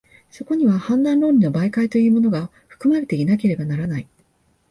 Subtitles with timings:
[0.31, 4.07] そこには判断論理の媒介というものが、含まれていなければならない。